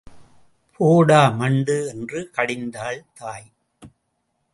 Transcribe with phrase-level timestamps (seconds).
[0.79, 1.87] போடா, மண்டு!
[1.87, 3.47] என்று கடிந்தாள் தாய்.